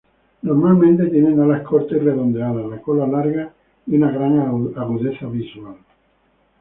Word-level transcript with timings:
Normalmente 0.41 1.05
tienen 1.11 1.39
alas 1.41 1.61
cortas 1.61 1.97
y 1.97 1.99
redondeadas, 1.99 2.67
la 2.67 2.81
cola 2.81 3.05
larga 3.05 3.53
y 3.85 3.97
una 3.97 4.09
gran 4.11 4.39
agudeza 4.75 5.27
visual. 5.27 5.75